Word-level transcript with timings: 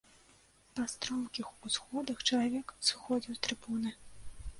Па 0.77 0.85
стромкіх 0.93 1.51
усходах 1.69 2.23
чалавек 2.29 2.73
сыходзіў 2.89 3.33
з 3.37 3.45
трыбуны. 3.49 3.93